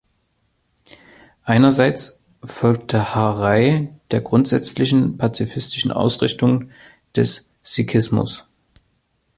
Einerseits 1.43 2.19
folgte 2.43 3.13
Har 3.13 3.39
Rai 3.39 3.93
der 4.09 4.21
grundsätzlich 4.21 4.95
pazifistischen 5.19 5.91
Ausrichtung 5.91 6.71
des 7.15 7.47
Sikhismus. 7.61 8.47